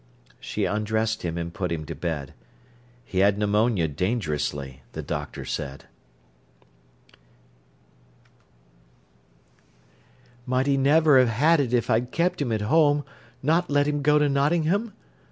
She 0.39 0.65
undressed 0.65 1.21
him 1.21 1.37
and 1.37 1.53
put 1.53 1.71
him 1.71 1.85
to 1.85 1.93
bed. 1.93 2.33
He 3.05 3.19
had 3.19 3.37
pneumonia 3.37 3.87
dangerously, 3.87 4.81
the 4.93 5.03
doctor 5.03 5.45
said. 5.45 5.85
"Might 10.47 10.65
he 10.65 10.75
never 10.75 11.19
have 11.19 11.29
had 11.29 11.59
it 11.59 11.71
if 11.71 11.87
I'd 11.91 12.09
kept 12.11 12.41
him 12.41 12.51
at 12.51 12.61
home, 12.61 13.05
not 13.43 13.69
let 13.69 13.87
him 13.87 14.01
go 14.01 14.17
to 14.17 14.27
Nottingham?" 14.27 14.91